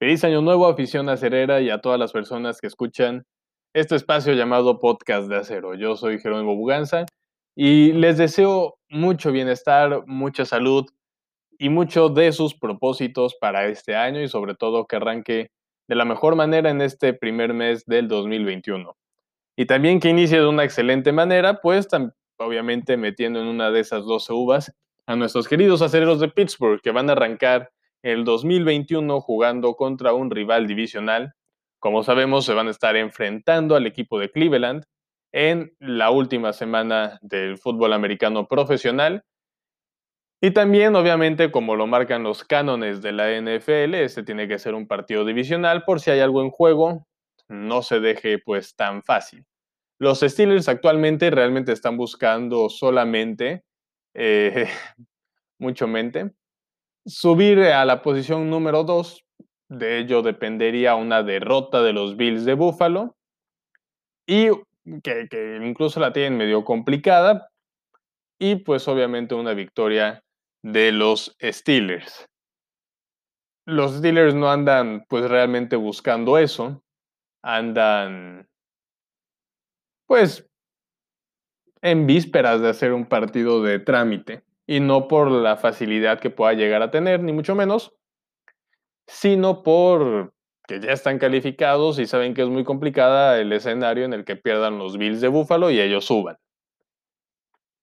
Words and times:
Feliz 0.00 0.24
año 0.24 0.40
nuevo, 0.40 0.66
afición 0.66 1.10
acerera 1.10 1.60
y 1.60 1.68
a 1.68 1.82
todas 1.82 2.00
las 2.00 2.10
personas 2.10 2.58
que 2.58 2.68
escuchan 2.68 3.26
este 3.74 3.96
espacio 3.96 4.32
llamado 4.32 4.78
Podcast 4.78 5.28
de 5.28 5.36
Acero. 5.36 5.74
Yo 5.74 5.94
soy 5.94 6.18
Jerónimo 6.18 6.56
Buganza 6.56 7.04
y 7.54 7.92
les 7.92 8.16
deseo 8.16 8.78
mucho 8.88 9.30
bienestar, 9.30 10.04
mucha 10.06 10.46
salud 10.46 10.86
y 11.58 11.68
mucho 11.68 12.08
de 12.08 12.32
sus 12.32 12.54
propósitos 12.54 13.36
para 13.38 13.66
este 13.66 13.94
año 13.94 14.22
y 14.22 14.28
sobre 14.28 14.54
todo 14.54 14.86
que 14.86 14.96
arranque 14.96 15.50
de 15.86 15.94
la 15.94 16.06
mejor 16.06 16.34
manera 16.34 16.70
en 16.70 16.80
este 16.80 17.12
primer 17.12 17.52
mes 17.52 17.84
del 17.84 18.08
2021. 18.08 18.96
Y 19.54 19.66
también 19.66 20.00
que 20.00 20.08
inicie 20.08 20.40
de 20.40 20.46
una 20.46 20.64
excelente 20.64 21.12
manera, 21.12 21.60
pues 21.60 21.88
obviamente 22.38 22.96
metiendo 22.96 23.38
en 23.38 23.48
una 23.48 23.70
de 23.70 23.80
esas 23.80 24.06
12 24.06 24.32
uvas 24.32 24.72
a 25.04 25.14
nuestros 25.14 25.46
queridos 25.46 25.82
acereros 25.82 26.20
de 26.20 26.28
Pittsburgh 26.28 26.80
que 26.80 26.90
van 26.90 27.10
a 27.10 27.12
arrancar 27.12 27.70
el 28.02 28.24
2021 28.24 29.20
jugando 29.20 29.74
contra 29.74 30.12
un 30.12 30.30
rival 30.30 30.66
divisional. 30.66 31.34
Como 31.78 32.02
sabemos, 32.02 32.44
se 32.44 32.54
van 32.54 32.68
a 32.68 32.70
estar 32.72 32.96
enfrentando 32.96 33.76
al 33.76 33.86
equipo 33.86 34.18
de 34.18 34.30
Cleveland 34.30 34.84
en 35.32 35.74
la 35.78 36.10
última 36.10 36.52
semana 36.52 37.18
del 37.22 37.58
fútbol 37.58 37.92
americano 37.92 38.46
profesional. 38.46 39.24
Y 40.42 40.52
también, 40.52 40.96
obviamente, 40.96 41.50
como 41.50 41.76
lo 41.76 41.86
marcan 41.86 42.22
los 42.22 42.44
cánones 42.44 43.02
de 43.02 43.12
la 43.12 43.30
NFL, 43.30 43.94
este 43.94 44.22
tiene 44.22 44.48
que 44.48 44.58
ser 44.58 44.74
un 44.74 44.86
partido 44.86 45.24
divisional 45.24 45.84
por 45.84 46.00
si 46.00 46.10
hay 46.10 46.20
algo 46.20 46.42
en 46.42 46.50
juego, 46.50 47.06
no 47.48 47.82
se 47.82 48.00
deje 48.00 48.38
pues 48.38 48.74
tan 48.74 49.02
fácil. 49.02 49.44
Los 49.98 50.20
Steelers 50.20 50.68
actualmente 50.68 51.30
realmente 51.30 51.72
están 51.72 51.98
buscando 51.98 52.70
solamente, 52.70 53.64
eh, 54.14 54.66
mucho 55.58 55.86
mente, 55.86 56.32
subir 57.06 57.60
a 57.60 57.84
la 57.84 58.02
posición 58.02 58.50
número 58.50 58.84
2. 58.84 59.24
De 59.68 59.98
ello 59.98 60.22
dependería 60.22 60.94
una 60.94 61.22
derrota 61.22 61.82
de 61.82 61.92
los 61.92 62.16
Bills 62.16 62.44
de 62.44 62.54
Buffalo. 62.54 63.16
Y 64.26 64.48
que, 65.02 65.28
que, 65.28 65.60
incluso 65.62 66.00
la 66.00 66.12
tienen 66.12 66.36
medio 66.36 66.64
complicada. 66.64 67.48
Y 68.38 68.56
pues 68.56 68.88
obviamente 68.88 69.34
una 69.34 69.54
victoria 69.54 70.22
de 70.62 70.92
los 70.92 71.36
Steelers. 71.42 72.26
Los 73.66 73.98
Steelers 73.98 74.34
no 74.34 74.50
andan 74.50 75.04
pues 75.08 75.28
realmente 75.28 75.76
buscando 75.76 76.38
eso. 76.38 76.82
Andan 77.42 78.48
pues 80.06 80.46
en 81.82 82.06
vísperas 82.06 82.60
de 82.60 82.68
hacer 82.68 82.92
un 82.92 83.06
partido 83.06 83.62
de 83.62 83.78
trámite 83.78 84.42
y 84.70 84.78
no 84.78 85.08
por 85.08 85.32
la 85.32 85.56
facilidad 85.56 86.20
que 86.20 86.30
pueda 86.30 86.52
llegar 86.52 86.80
a 86.80 86.92
tener, 86.92 87.24
ni 87.24 87.32
mucho 87.32 87.56
menos, 87.56 87.92
sino 89.08 89.64
por 89.64 90.32
que 90.68 90.78
ya 90.78 90.92
están 90.92 91.18
calificados 91.18 91.98
y 91.98 92.06
saben 92.06 92.34
que 92.34 92.42
es 92.42 92.48
muy 92.48 92.62
complicada 92.62 93.40
el 93.40 93.52
escenario 93.52 94.04
en 94.04 94.12
el 94.12 94.24
que 94.24 94.36
pierdan 94.36 94.78
los 94.78 94.96
Bills 94.96 95.20
de 95.20 95.26
Buffalo 95.26 95.72
y 95.72 95.80
ellos 95.80 96.04
suban. 96.04 96.36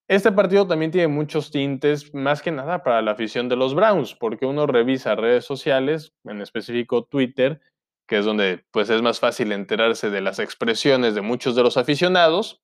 Este 0.08 0.32
partido 0.32 0.66
también 0.66 0.90
tiene 0.90 1.08
muchos 1.08 1.50
tintes, 1.50 2.14
más 2.14 2.40
que 2.40 2.52
nada 2.52 2.82
para 2.82 3.02
la 3.02 3.10
afición 3.10 3.50
de 3.50 3.56
los 3.56 3.74
Browns, 3.74 4.14
porque 4.14 4.46
uno 4.46 4.66
revisa 4.66 5.14
redes 5.14 5.44
sociales, 5.44 6.14
en 6.24 6.40
específico 6.40 7.04
Twitter, 7.04 7.60
que 8.06 8.16
es 8.16 8.24
donde 8.24 8.64
pues 8.70 8.88
es 8.88 9.02
más 9.02 9.20
fácil 9.20 9.52
enterarse 9.52 10.08
de 10.08 10.22
las 10.22 10.38
expresiones 10.38 11.14
de 11.14 11.20
muchos 11.20 11.54
de 11.54 11.64
los 11.64 11.76
aficionados, 11.76 12.62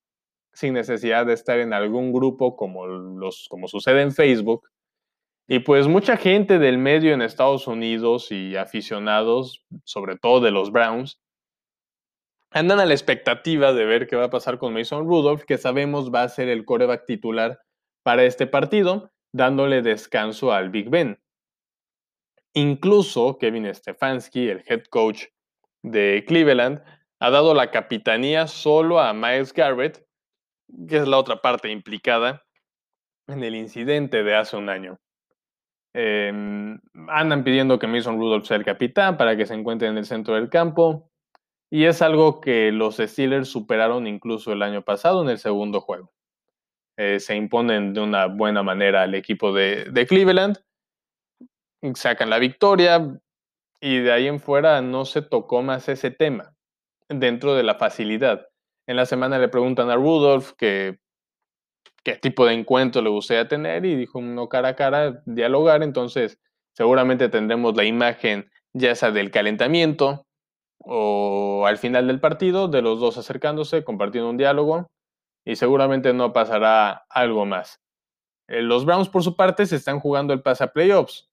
sin 0.55 0.75
necesidad 0.75 1.27
de 1.27 1.35
estar 1.35 1.59
en 1.59 1.73
algún 1.73 2.13
grupo 2.13 2.57
como, 2.57 2.87
los, 2.87 3.47
como 3.51 3.69
sucede 3.69 4.03
en 4.03 4.13
Facebook. 4.13 4.69
Y 5.47 5.59
pues 5.59 5.89
mucha 5.89 6.17
gente 6.17 6.59
del 6.59 6.79
medio 6.79 7.13
en 7.13 7.21
Estados 7.21 7.67
Unidos 7.67 8.33
y 8.33 8.57
aficionados, 8.57 9.65
sobre 9.85 10.17
todo 10.17 10.41
de 10.41 10.51
los 10.51 10.73
Browns, 10.73 11.21
andan 12.51 12.81
a 12.81 12.87
la 12.87 12.95
expectativa 12.95 13.73
de 13.73 13.85
ver 13.85 14.07
qué 14.07 14.17
va 14.17 14.27
a 14.27 14.31
pasar 14.31 14.59
con 14.59 14.73
Mason 14.73 15.07
Rudolph, 15.07 15.43
que 15.43 15.59
sabemos 15.59 16.11
va 16.15 16.23
a 16.23 16.29
ser 16.29 16.49
el 16.49 16.65
coreback 16.65 17.05
titular 17.05 17.61
para 18.05 18.25
este 18.25 18.47
partido, 18.47 19.11
dándole 19.33 19.83
descanso 19.83 20.53
al 20.53 20.71
Big 20.71 20.89
Ben. 20.89 21.19
Incluso 22.55 23.37
Kevin 23.39 23.75
Stefanski, 23.75 24.49
el 24.49 24.63
head 24.67 24.85
coach 24.85 25.25
de 25.83 26.25
Cleveland 26.27 26.83
ha 27.19 27.31
dado 27.31 27.55
la 27.55 27.71
capitanía 27.71 28.47
solo 28.47 29.01
a 29.01 29.13
Miles 29.13 29.53
Garrett, 29.53 30.04
que 30.89 30.99
es 30.99 31.09
la 31.09 31.19
otra 31.19 31.41
parte 31.41 31.71
implicada 31.71 32.45
en 33.27 33.43
el 33.43 33.55
incidente 33.55 34.23
de 34.23 34.35
hace 34.35 34.57
un 34.57 34.69
año. 34.69 34.99
Em, 35.95 36.81
andan 37.09 37.45
pidiendo 37.45 37.79
que 37.79 37.87
Mason 37.87 38.19
Rudolph 38.19 38.47
sea 38.47 38.57
el 38.57 38.65
capitán 38.65 39.17
para 39.17 39.37
que 39.37 39.47
se 39.47 39.55
encuentre 39.55 39.89
en 39.89 39.97
el 39.97 40.07
centro 40.07 40.35
del 40.35 40.51
campo. 40.51 41.11
Y 41.71 41.85
es 41.85 42.03
algo 42.03 42.41
que 42.41 42.71
los 42.73 42.97
Steelers 42.97 43.49
superaron 43.49 44.07
incluso 44.07 44.53
el 44.53 44.63
año 44.63 44.83
pasado 44.83 45.23
en 45.23 45.31
el 45.31 45.39
segundo 45.39 45.81
juego. 45.81 46.13
Eh, 46.97 47.19
se 47.21 47.35
imponen 47.35 47.95
de 47.95 48.01
una 48.01 48.27
buena 48.27 48.63
manera 48.63 49.03
al 49.03 49.15
equipo 49.15 49.53
de, 49.53 49.87
de 49.91 50.07
Cleveland. 50.07 50.59
Sacan 51.95 52.31
la 52.31 52.39
victoria, 52.39 53.21
y 53.85 53.99
de 53.99 54.13
ahí 54.13 54.29
en 54.29 54.41
fuera 54.41 54.81
no 54.81 55.05
se 55.05 55.21
tocó 55.21 55.61
más 55.61 55.91
ese 55.91 56.11
tema 56.11 56.57
dentro 57.11 57.55
de 57.55 57.63
la 57.63 57.75
facilidad. 57.75 58.49
En 58.87 58.97
la 58.97 59.07
semana 59.07 59.39
le 59.39 59.49
preguntan 59.49 59.91
a 59.91 59.97
Rudolph 59.97 60.53
que, 60.59 60.99
qué 62.03 62.17
tipo 62.17 62.47
de 62.47 62.55
encuentro 62.55 63.03
le 63.03 63.11
gustaría 63.11 63.49
tener 63.49 63.85
y 63.85 63.97
dijo 63.97 64.19
uno 64.19 64.49
cara 64.49 64.69
a 64.69 64.77
cara, 64.77 65.23
dialogar, 65.27 65.83
entonces 65.83 66.39
seguramente 66.73 67.29
tendremos 67.29 67.77
la 67.77 67.85
imagen 67.85 68.51
ya 68.75 68.95
sea 68.95 69.11
del 69.11 69.31
calentamiento 69.31 70.27
o 70.79 71.65
al 71.67 71.79
final 71.79 72.07
del 72.07 72.21
partido, 72.21 72.69
de 72.69 72.83
los 72.83 73.01
dos 73.01 73.17
acercándose, 73.17 73.85
compartiendo 73.85 74.29
un 74.29 74.37
diálogo 74.37 74.91
y 75.47 75.57
seguramente 75.57 76.13
no 76.13 76.33
pasará 76.33 77.07
algo 77.09 77.47
más. 77.47 77.81
Eh, 78.49 78.61
los 78.61 78.85
Browns 78.85 79.09
por 79.09 79.23
su 79.23 79.37
parte 79.37 79.65
se 79.65 79.77
están 79.77 80.01
jugando 80.01 80.35
el 80.35 80.43
pase 80.43 80.65
a 80.65 80.73
playoffs 80.73 81.31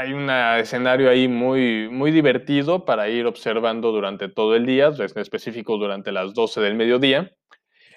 hay 0.00 0.14
un 0.14 0.30
escenario 0.30 1.10
ahí 1.10 1.28
muy, 1.28 1.90
muy 1.90 2.10
divertido 2.10 2.86
para 2.86 3.10
ir 3.10 3.26
observando 3.26 3.92
durante 3.92 4.30
todo 4.30 4.56
el 4.56 4.64
día, 4.64 4.86
en 4.86 5.18
específico 5.18 5.76
durante 5.76 6.10
las 6.10 6.32
12 6.32 6.62
del 6.62 6.74
mediodía, 6.74 7.30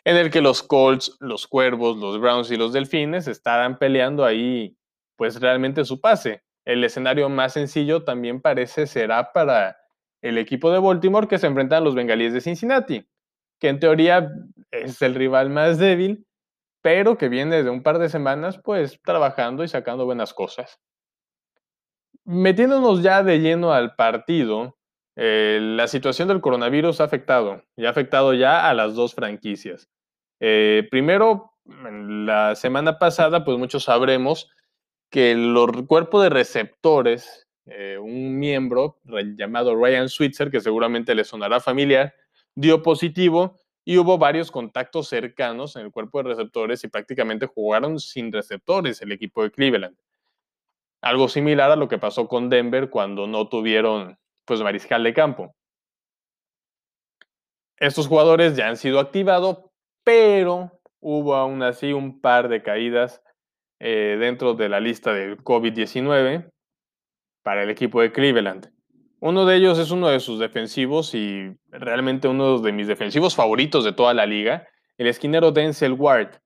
en 0.03 0.18
el 0.18 0.30
que 0.30 0.42
los 0.42 0.63
Colts, 0.63 1.16
los 1.22 1.47
Cuervos, 1.47 1.96
los 1.96 2.19
Browns 2.19 2.52
y 2.52 2.58
los 2.58 2.74
Delfines 2.74 3.28
estarán 3.28 3.78
peleando 3.78 4.25
ahí, 4.25 4.75
pues 5.16 5.40
realmente 5.40 5.86
su 5.86 6.02
pase. 6.02 6.44
El 6.66 6.84
escenario 6.84 7.30
más 7.30 7.53
sencillo 7.53 8.03
también 8.03 8.42
parece 8.42 8.86
será 8.86 9.31
para 9.31 9.78
el 10.22 10.38
equipo 10.38 10.72
de 10.72 10.80
Baltimore 10.80 11.30
que 11.30 11.40
se 11.40 11.47
enfrentan 11.47 11.84
a 11.84 11.86
los 11.86 11.96
Bengalíes 11.96 12.34
de 12.34 12.42
Cincinnati, 12.42 13.08
que 13.62 13.69
en 13.69 13.80
teoría 13.80 14.30
es 14.72 15.02
el 15.02 15.16
rival 15.16 15.50
más 15.50 15.78
débil, 15.78 16.28
pero 16.81 17.18
que 17.18 17.30
viene 17.30 17.63
de 17.63 17.69
un 17.69 17.81
par 17.81 17.97
de 17.97 18.09
semanas 18.09 18.59
pues 18.62 19.00
trabajando 19.06 19.63
y 19.63 19.69
sacando 19.69 20.03
buenas 20.03 20.34
cosas. 20.34 20.81
Metiéndonos 22.26 23.04
ya 23.04 23.22
de 23.22 23.40
lleno 23.40 23.74
al 23.74 23.96
partido, 23.96 24.78
eh, 25.16 25.60
la 25.62 25.88
situación 25.88 26.30
del 26.30 26.42
coronavirus 26.42 27.02
ha 27.02 27.04
afectado 27.04 27.64
y 27.76 27.86
ha 27.86 27.90
afectado 27.90 28.34
ya 28.34 28.70
a 28.70 28.74
las 28.74 28.96
dos 28.96 29.14
franquicias. 29.14 29.90
Eh, 30.40 30.88
primero, 30.90 31.54
la 31.66 32.56
semana 32.56 32.98
pasada, 32.98 33.44
pues 33.44 33.58
muchos 33.58 33.84
sabremos 33.84 34.50
que 35.10 35.32
el 35.32 35.56
cuerpo 35.88 36.22
de 36.22 36.30
receptores, 36.30 37.48
eh, 37.66 37.98
un 38.02 38.40
miembro 38.40 39.00
llamado 39.38 39.76
Ryan 39.76 40.10
Switzer, 40.10 40.50
que 40.50 40.62
seguramente 40.62 41.16
le 41.16 41.24
sonará 41.24 41.60
familiar, 41.60 42.14
dio 42.56 42.82
positivo 42.82 43.60
y 43.86 43.98
hubo 43.98 44.18
varios 44.18 44.50
contactos 44.50 45.10
cercanos 45.10 45.76
en 45.76 45.84
el 45.84 45.92
cuerpo 45.92 46.24
de 46.24 46.30
receptores 46.30 46.84
y 46.84 46.88
prácticamente 46.88 47.48
jugaron 47.48 48.00
sin 48.00 48.32
receptores 48.32 49.02
el 49.02 49.12
equipo 49.12 49.44
de 49.44 49.52
Cleveland. 49.52 49.98
Algo 51.03 51.28
similar 51.28 51.69
a 51.69 51.75
lo 51.75 51.90
que 51.90 51.97
pasó 51.97 52.30
con 52.30 52.50
Denver 52.50 52.90
cuando 52.90 53.28
no 53.28 53.50
tuvieron 53.50 54.18
pues 54.45 54.62
mariscal 54.62 55.04
de 55.04 55.13
campo. 55.13 55.54
Estos 57.78 58.07
jugadores 58.07 58.56
ya 58.56 58.69
han 58.69 58.78
sido 58.78 59.01
activados, 59.01 59.66
pero 60.06 60.80
hubo 61.01 61.36
aún 61.36 61.62
así 61.62 61.92
un 61.92 62.22
par 62.22 62.48
de 62.48 62.63
caídas 62.63 63.22
eh, 63.81 64.16
dentro 64.18 64.54
de 64.54 64.69
la 64.69 64.80
lista 64.80 65.13
del 65.13 65.44
COVID-19 65.44 66.50
para 67.44 67.63
el 67.63 67.69
equipo 67.69 68.00
de 68.00 68.13
Cleveland. 68.13 68.72
Uno 69.19 69.45
de 69.45 69.57
ellos 69.57 69.80
es 69.80 69.92
uno 69.92 70.07
de 70.07 70.22
sus 70.22 70.39
defensivos 70.39 71.13
y 71.16 71.54
realmente 71.68 72.30
uno 72.30 72.60
de 72.60 72.72
mis 72.72 72.88
defensivos 72.88 73.36
favoritos 73.36 73.83
de 73.83 73.92
toda 73.92 74.13
la 74.13 74.25
liga, 74.25 74.69
el 74.98 75.07
esquinero 75.07 75.51
Denzel 75.51 75.94
Ward, 75.94 76.39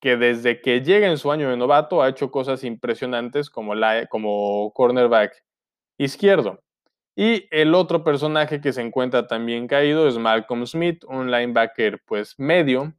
que 0.00 0.16
desde 0.16 0.60
que 0.60 0.80
llega 0.82 1.08
en 1.08 1.18
su 1.18 1.30
año 1.30 1.50
de 1.50 1.56
novato 1.56 2.02
ha 2.02 2.08
hecho 2.08 2.30
cosas 2.30 2.64
impresionantes 2.64 3.50
como, 3.50 3.74
la, 3.74 4.06
como 4.06 4.72
cornerback 4.72 5.42
izquierdo. 5.98 6.60
Y 7.16 7.46
el 7.50 7.74
otro 7.74 8.04
personaje 8.04 8.60
que 8.60 8.72
se 8.72 8.82
encuentra 8.82 9.26
también 9.26 9.66
caído 9.66 10.06
es 10.06 10.18
Malcolm 10.18 10.66
Smith, 10.66 11.02
un 11.08 11.30
linebacker 11.30 12.00
pues 12.04 12.34
medio, 12.38 12.92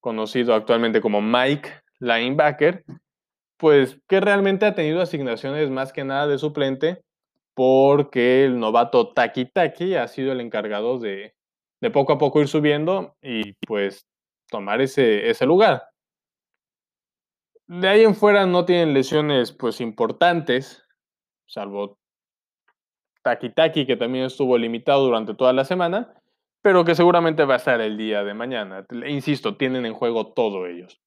conocido 0.00 0.54
actualmente 0.54 1.00
como 1.00 1.20
Mike 1.20 1.70
Linebacker, 2.00 2.84
pues 3.58 3.98
que 4.08 4.20
realmente 4.20 4.66
ha 4.66 4.74
tenido 4.74 5.02
asignaciones 5.02 5.70
más 5.70 5.92
que 5.92 6.04
nada 6.04 6.26
de 6.26 6.38
suplente 6.38 7.02
porque 7.54 8.44
el 8.44 8.58
novato 8.58 9.12
Taki 9.12 9.44
Taki 9.44 9.94
ha 9.94 10.08
sido 10.08 10.32
el 10.32 10.40
encargado 10.40 10.98
de, 10.98 11.34
de 11.80 11.90
poco 11.90 12.14
a 12.14 12.18
poco 12.18 12.40
ir 12.40 12.48
subiendo 12.48 13.16
y 13.20 13.52
pues 13.66 14.06
tomar 14.48 14.80
ese, 14.80 15.28
ese 15.28 15.46
lugar. 15.46 15.91
De 17.66 17.88
ahí 17.88 18.02
en 18.02 18.14
fuera 18.14 18.46
no 18.46 18.64
tienen 18.64 18.92
lesiones 18.92 19.52
pues 19.52 19.80
importantes, 19.80 20.84
salvo 21.46 21.98
Taki 23.22 23.50
Taki, 23.50 23.86
que 23.86 23.96
también 23.96 24.24
estuvo 24.24 24.58
limitado 24.58 25.04
durante 25.04 25.34
toda 25.34 25.52
la 25.52 25.64
semana, 25.64 26.12
pero 26.60 26.84
que 26.84 26.94
seguramente 26.94 27.44
va 27.44 27.54
a 27.54 27.58
estar 27.58 27.80
el 27.80 27.96
día 27.96 28.24
de 28.24 28.34
mañana. 28.34 28.84
Insisto, 29.06 29.56
tienen 29.56 29.86
en 29.86 29.94
juego 29.94 30.32
todo 30.32 30.66
ellos. 30.66 31.00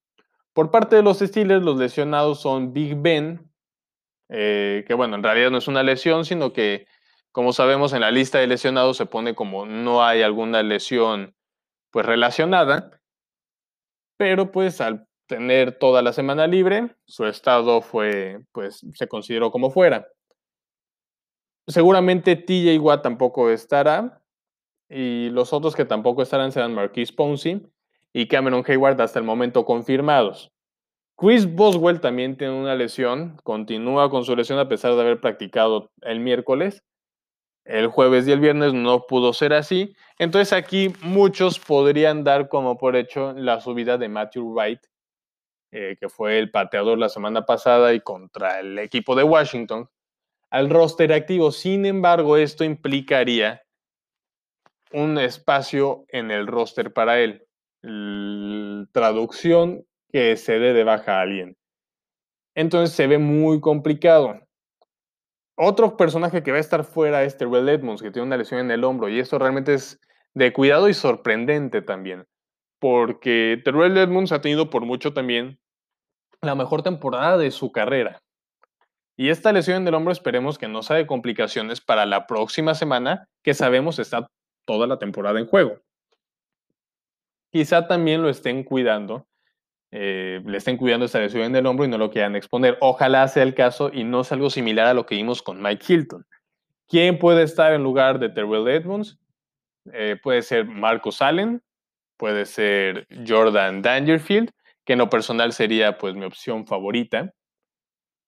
Por 0.53 0.71
parte 0.71 0.95
de 0.95 1.03
los 1.03 1.19
Steelers, 1.19 1.63
los 1.63 1.77
lesionados 1.77 2.41
son 2.41 2.71
Big 2.71 2.95
Ben, 2.95 3.51
eh, 4.29 4.85
que 4.87 4.93
bueno, 4.93 5.15
en 5.15 5.23
realidad 5.23 5.51
no 5.51 5.57
es 5.57 5.67
una 5.67 5.83
lesión, 5.83 6.25
sino 6.25 6.53
que, 6.53 6.87
como 7.31 7.51
sabemos, 7.51 7.93
en 7.93 8.01
la 8.01 8.11
lista 8.11 8.39
de 8.39 8.47
lesionados 8.47 8.97
se 8.97 9.05
pone 9.05 9.35
como 9.35 9.65
no 9.65 10.03
hay 10.03 10.21
alguna 10.21 10.63
lesión 10.63 11.35
pues 11.91 12.05
relacionada, 12.05 13.01
pero 14.17 14.51
pues 14.51 14.79
al 14.81 15.07
tener 15.27 15.77
toda 15.77 16.01
la 16.01 16.13
semana 16.13 16.47
libre, 16.47 16.95
su 17.05 17.25
estado 17.25 17.81
fue, 17.81 18.41
pues 18.51 18.85
se 18.93 19.07
consideró 19.07 19.51
como 19.51 19.71
fuera. 19.71 20.07
Seguramente 21.67 22.35
TJ 22.35 22.79
Watt 22.79 23.01
tampoco 23.03 23.49
estará, 23.49 24.21
y 24.89 25.29
los 25.29 25.53
otros 25.53 25.75
que 25.75 25.85
tampoco 25.85 26.21
estarán 26.21 26.51
serán 26.51 26.73
Marquise 26.73 27.13
Ponzi 27.13 27.61
y 28.13 28.27
Cameron 28.27 28.63
Hayward 28.67 29.01
hasta 29.01 29.19
el 29.19 29.25
momento 29.25 29.65
confirmados. 29.65 30.51
Chris 31.17 31.53
Boswell 31.53 32.01
también 32.01 32.37
tiene 32.37 32.53
una 32.53 32.75
lesión, 32.75 33.37
continúa 33.43 34.09
con 34.09 34.25
su 34.25 34.35
lesión 34.35 34.59
a 34.59 34.67
pesar 34.67 34.93
de 34.95 35.01
haber 35.01 35.21
practicado 35.21 35.91
el 36.01 36.19
miércoles. 36.19 36.83
El 37.63 37.87
jueves 37.87 38.27
y 38.27 38.31
el 38.31 38.41
viernes 38.41 38.73
no 38.73 39.07
pudo 39.07 39.33
ser 39.33 39.53
así. 39.53 39.95
Entonces 40.19 40.53
aquí 40.53 40.93
muchos 41.01 41.57
podrían 41.57 42.23
dar 42.23 42.47
como 42.47 42.77
por 42.77 42.95
hecho 42.95 43.33
la 43.33 43.59
subida 43.59 43.97
de 43.97 44.07
Matthew 44.07 44.53
Wright, 44.53 44.81
eh, 45.77 45.97
que 45.99 46.07
fue 46.07 46.39
el 46.39 46.51
pateador 46.51 46.97
la 46.97 47.09
semana 47.09 47.45
pasada 47.45 47.93
y 47.93 47.99
contra 47.99 48.61
el 48.61 48.79
equipo 48.79 49.13
de 49.13 49.23
Washington, 49.23 49.89
al 50.49 50.69
roster 50.69 51.11
activo. 51.11 51.51
Sin 51.51 51.85
embargo, 51.85 52.37
esto 52.37 52.63
implicaría 52.63 53.61
un 54.93 55.17
espacio 55.17 56.05
en 56.07 56.31
el 56.31 56.47
roster 56.47 56.93
para 56.93 57.19
él. 57.19 57.45
traducción 58.93 59.85
que 60.13 60.37
se 60.37 60.59
dé 60.59 60.71
de 60.71 60.85
baja 60.85 61.17
a 61.17 61.21
alguien. 61.23 61.57
Entonces 62.55 62.95
se 62.95 63.07
ve 63.07 63.17
muy 63.17 63.59
complicado. 63.59 64.39
Otro 65.57 65.97
personaje 65.97 66.41
que 66.41 66.51
va 66.51 66.57
a 66.57 66.61
estar 66.61 66.85
fuera 66.85 67.25
es 67.25 67.35
Terrell 67.35 67.67
Edmonds, 67.67 68.01
que 68.01 68.11
tiene 68.11 68.27
una 68.27 68.37
lesión 68.37 68.61
en 68.61 68.71
el 68.71 68.85
hombro, 68.85 69.09
y 69.09 69.19
esto 69.19 69.37
realmente 69.39 69.73
es 69.73 69.99
de 70.33 70.53
cuidado 70.53 70.87
y 70.87 70.93
sorprendente 70.93 71.81
también, 71.81 72.25
porque 72.79 73.61
Terrell 73.65 73.97
Edmonds 73.97 74.31
ha 74.31 74.39
tenido 74.39 74.69
por 74.69 74.85
mucho 74.85 75.13
también 75.13 75.59
la 76.41 76.55
mejor 76.55 76.83
temporada 76.83 77.37
de 77.37 77.51
su 77.51 77.71
carrera. 77.71 78.21
Y 79.17 79.29
esta 79.29 79.53
lesión 79.53 79.77
en 79.77 79.87
el 79.87 79.93
hombro 79.93 80.11
esperemos 80.11 80.57
que 80.57 80.67
no 80.67 80.83
sea 80.83 80.97
de 80.97 81.07
complicaciones 81.07 81.79
para 81.79 82.05
la 82.05 82.27
próxima 82.27 82.75
semana, 82.75 83.27
que 83.43 83.53
sabemos 83.53 83.99
está 83.99 84.27
toda 84.65 84.87
la 84.87 84.99
temporada 84.99 85.39
en 85.39 85.47
juego. 85.47 85.79
Quizá 87.51 87.87
también 87.87 88.21
lo 88.21 88.29
estén 88.29 88.63
cuidando, 88.63 89.27
eh, 89.91 90.41
le 90.45 90.57
estén 90.57 90.75
cuidando 90.75 91.05
esta 91.05 91.19
lesión 91.19 91.43
en 91.43 91.55
el 91.55 91.65
hombro 91.65 91.85
y 91.85 91.87
no 91.87 91.97
lo 91.97 92.11
quieran 92.11 92.35
exponer. 92.35 92.77
Ojalá 92.81 93.25
sea 93.29 93.43
el 93.43 93.55
caso 93.55 93.89
y 93.93 94.03
no 94.03 94.25
sea 94.25 94.35
algo 94.35 94.49
similar 94.49 94.87
a 94.87 94.93
lo 94.93 95.05
que 95.05 95.15
vimos 95.15 95.41
con 95.41 95.61
Mike 95.61 95.85
Hilton. 95.87 96.25
¿Quién 96.89 97.17
puede 97.17 97.43
estar 97.43 97.71
en 97.71 97.83
lugar 97.83 98.19
de 98.19 98.29
Terrell 98.29 98.67
Edmonds? 98.67 99.17
Eh, 99.93 100.17
puede 100.21 100.41
ser 100.41 100.65
Marcus 100.65 101.21
Allen, 101.21 101.61
puede 102.17 102.45
ser 102.45 103.07
Jordan 103.25 103.81
Dangerfield, 103.81 104.51
que 104.85 104.93
en 104.93 104.99
lo 104.99 105.09
personal 105.09 105.51
sería 105.51 105.97
pues 105.97 106.15
mi 106.15 106.25
opción 106.25 106.65
favorita. 106.65 107.33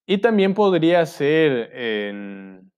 Y 0.08 0.20
también 0.20 0.54
podría 0.54 1.06
ser 1.06 1.70
en, 1.74 2.72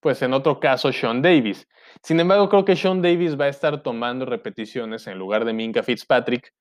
pues 0.00 0.22
en 0.22 0.32
otro 0.32 0.60
caso 0.60 0.92
Sean 0.92 1.22
Davis. 1.22 1.66
Sin 2.02 2.20
embargo, 2.20 2.48
creo 2.48 2.64
que 2.64 2.76
Sean 2.76 3.02
Davis 3.02 3.38
va 3.38 3.46
a 3.46 3.48
estar 3.48 3.82
tomando 3.82 4.24
repeticiones 4.24 5.06
en 5.06 5.18
lugar 5.18 5.44
de 5.44 5.52
Minka 5.52 5.82
Fitzpatrick, 5.82 6.52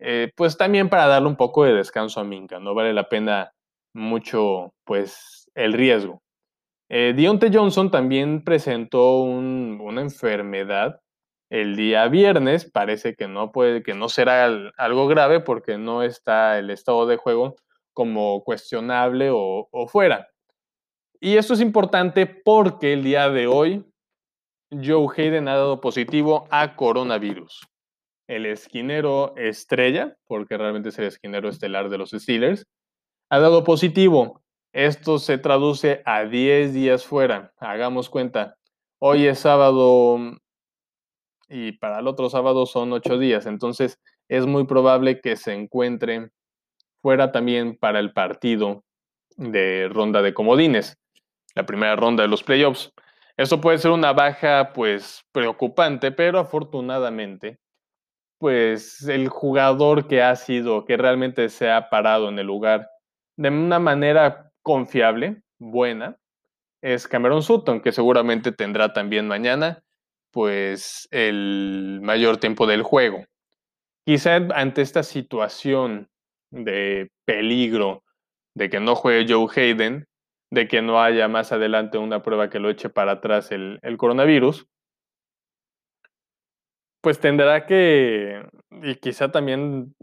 eh, 0.00 0.30
pues 0.36 0.56
también 0.56 0.88
para 0.88 1.06
darle 1.06 1.28
un 1.28 1.36
poco 1.36 1.64
de 1.64 1.74
descanso 1.74 2.20
a 2.20 2.24
Minka, 2.24 2.58
no 2.60 2.74
vale 2.74 2.92
la 2.92 3.08
pena 3.08 3.52
mucho, 3.94 4.72
pues, 4.84 5.50
el 5.54 5.72
riesgo. 5.72 6.22
Eh, 6.88 7.12
Dionte 7.16 7.50
Johnson 7.52 7.90
también 7.90 8.44
presentó 8.44 9.22
una 9.22 10.00
enfermedad 10.00 11.00
el 11.50 11.76
día 11.76 12.08
viernes, 12.08 12.70
parece 12.70 13.14
que 13.14 13.28
no 13.28 13.52
puede, 13.52 13.82
que 13.82 13.94
no 13.94 14.08
será 14.08 14.44
algo 14.76 15.06
grave 15.08 15.40
porque 15.40 15.78
no 15.78 16.02
está 16.02 16.58
el 16.58 16.70
estado 16.70 17.06
de 17.06 17.16
juego 17.16 17.56
como 17.92 18.44
cuestionable 18.44 19.30
o 19.32 19.88
fuera. 19.90 20.28
Y 21.20 21.36
esto 21.36 21.54
es 21.54 21.60
importante 21.60 22.26
porque 22.26 22.92
el 22.92 23.02
día 23.02 23.28
de 23.28 23.48
hoy 23.48 23.84
Joe 24.70 25.08
Hayden 25.16 25.48
ha 25.48 25.56
dado 25.56 25.80
positivo 25.80 26.46
a 26.50 26.76
coronavirus. 26.76 27.66
El 28.28 28.46
esquinero 28.46 29.34
estrella, 29.36 30.16
porque 30.26 30.58
realmente 30.58 30.90
es 30.90 30.98
el 30.98 31.06
esquinero 31.06 31.48
estelar 31.48 31.88
de 31.88 31.98
los 31.98 32.10
Steelers, 32.10 32.66
ha 33.30 33.38
dado 33.38 33.64
positivo. 33.64 34.42
Esto 34.72 35.18
se 35.18 35.38
traduce 35.38 36.02
a 36.04 36.24
10 36.24 36.74
días 36.74 37.06
fuera. 37.06 37.52
Hagamos 37.56 38.10
cuenta. 38.10 38.56
Hoy 39.00 39.26
es 39.26 39.40
sábado 39.40 40.18
y 41.48 41.72
para 41.72 42.00
el 42.00 42.06
otro 42.06 42.30
sábado 42.30 42.66
son 42.66 42.92
8 42.92 43.18
días. 43.18 43.46
Entonces 43.46 43.98
es 44.28 44.46
muy 44.46 44.66
probable 44.66 45.20
que 45.20 45.36
se 45.36 45.54
encuentre 45.54 46.30
fuera 47.02 47.32
también 47.32 47.76
para 47.76 48.00
el 48.00 48.12
partido 48.12 48.84
de 49.36 49.88
ronda 49.90 50.20
de 50.22 50.34
comodines 50.34 50.98
la 51.58 51.66
primera 51.66 51.96
ronda 51.96 52.22
de 52.22 52.28
los 52.28 52.44
playoffs. 52.44 52.92
Esto 53.36 53.60
puede 53.60 53.78
ser 53.78 53.90
una 53.90 54.12
baja, 54.12 54.72
pues, 54.72 55.24
preocupante, 55.32 56.12
pero 56.12 56.38
afortunadamente, 56.38 57.58
pues, 58.38 59.08
el 59.08 59.28
jugador 59.28 60.06
que 60.06 60.22
ha 60.22 60.36
sido, 60.36 60.84
que 60.84 60.96
realmente 60.96 61.48
se 61.48 61.70
ha 61.70 61.90
parado 61.90 62.28
en 62.28 62.38
el 62.38 62.46
lugar 62.46 62.88
de 63.36 63.48
una 63.48 63.80
manera 63.80 64.52
confiable, 64.62 65.42
buena, 65.58 66.16
es 66.80 67.08
Cameron 67.08 67.42
Sutton, 67.42 67.80
que 67.80 67.90
seguramente 67.90 68.52
tendrá 68.52 68.92
también 68.92 69.26
mañana, 69.26 69.82
pues, 70.30 71.08
el 71.10 72.00
mayor 72.02 72.38
tiempo 72.38 72.66
del 72.66 72.82
juego. 72.82 73.24
Quizá 74.06 74.36
ante 74.36 74.82
esta 74.82 75.02
situación 75.02 76.08
de 76.50 77.10
peligro 77.24 78.02
de 78.54 78.70
que 78.70 78.80
no 78.80 78.94
juegue 78.94 79.32
Joe 79.32 79.48
Hayden, 79.54 80.06
de 80.50 80.66
que 80.66 80.82
no 80.82 81.00
haya 81.00 81.28
más 81.28 81.52
adelante 81.52 81.98
una 81.98 82.22
prueba 82.22 82.50
que 82.50 82.58
lo 82.58 82.70
eche 82.70 82.88
para 82.88 83.12
atrás 83.12 83.52
el, 83.52 83.78
coronavirus, 83.98 84.66
pues 87.02 87.20
tendrá 87.20 87.66
que, 87.66 88.42
y 88.82 88.96
quizá 88.96 89.30
también 89.30 89.94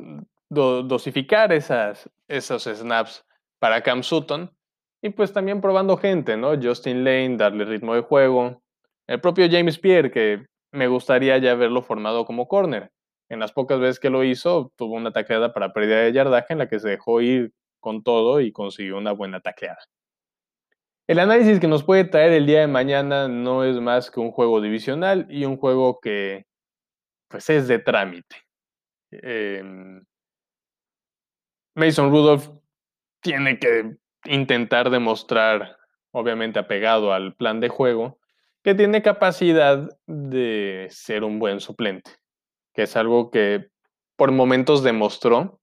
dosificar 0.50 1.52
esas, 1.52 2.10
esos 2.28 2.64
snaps 2.64 3.26
para 3.60 3.82
Cam 3.82 4.04
Sutton, 4.04 4.56
y 5.02 5.10
pues 5.10 5.34
también 5.34 5.62
probando 5.62 5.98
gente, 5.98 6.38
¿no? 6.38 6.60
Justin 6.62 7.04
Lane, 7.04 7.38
darle 7.38 7.66
ritmo 7.66 7.94
de 7.94 8.02
juego, 8.02 8.64
el 9.08 9.22
propio 9.22 9.48
James 9.50 9.80
Pierre, 9.80 10.12
que 10.12 10.46
me 10.72 10.88
gustaría 10.88 11.38
ya 11.38 11.56
verlo 11.56 11.82
formado 11.82 12.26
como 12.26 12.48
corner. 12.48 12.92
En 13.30 13.40
las 13.40 13.52
pocas 13.52 13.80
veces 13.80 14.00
que 14.00 14.10
lo 14.10 14.24
hizo, 14.24 14.72
tuvo 14.76 14.96
una 14.96 15.12
tacleada 15.12 15.54
para 15.54 15.74
pérdida 15.74 16.02
de 16.02 16.14
yardaje 16.14 16.54
en 16.54 16.60
la 16.60 16.68
que 16.68 16.80
se 16.80 16.90
dejó 16.90 17.22
ir 17.22 17.54
con 17.80 18.04
todo 18.04 18.42
y 18.42 18.52
consiguió 18.52 18.98
una 18.98 19.12
buena 19.12 19.40
tacleada. 19.40 19.80
El 21.08 21.20
análisis 21.20 21.60
que 21.60 21.68
nos 21.68 21.84
puede 21.84 22.06
traer 22.06 22.34
el 22.34 22.48
día 22.48 22.62
de 22.62 22.68
mañana 22.68 23.28
no 23.28 23.64
es 23.64 23.80
más 23.80 24.10
que 24.10 24.20
un 24.20 24.32
juego 24.32 24.60
divisional 24.60 25.28
y 25.30 25.46
un 25.46 25.58
juego 25.58 26.00
que 26.00 26.46
pues 27.28 27.50
es 27.50 27.68
de 27.68 27.80
trámite. 27.80 28.36
Em, 29.12 30.04
Mason 31.76 32.10
Rudolph 32.10 32.50
tiene 33.22 33.60
que 33.60 33.98
intentar 34.26 34.90
demostrar, 34.90 35.78
obviamente 36.12 36.60
apegado 36.60 37.14
al 37.14 37.36
plan 37.36 37.60
de 37.60 37.70
juego, 37.70 38.20
que 38.66 38.74
tiene 38.74 39.04
capacidad 39.04 39.88
de 40.08 40.88
ser 40.90 41.24
un 41.24 41.38
buen 41.38 41.60
suplente, 41.60 42.10
que 42.74 42.82
es 42.82 42.96
algo 42.96 43.30
que 43.30 43.68
por 44.18 44.32
momentos 44.32 44.82
demostró 44.82 45.60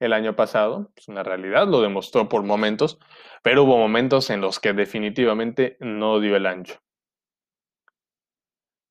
el 0.00 0.14
año 0.14 0.34
pasado, 0.34 0.90
es 0.96 1.06
una 1.08 1.22
realidad, 1.22 1.68
lo 1.68 1.82
demostró 1.82 2.30
por 2.30 2.42
momentos, 2.42 2.98
pero 3.42 3.64
hubo 3.64 3.76
momentos 3.76 4.30
en 4.30 4.40
los 4.40 4.58
que 4.58 4.72
definitivamente 4.72 5.76
no 5.80 6.18
dio 6.18 6.34
el 6.34 6.46
ancho. 6.46 6.80